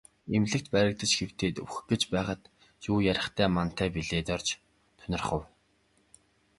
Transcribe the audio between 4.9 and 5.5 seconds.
тунирхав.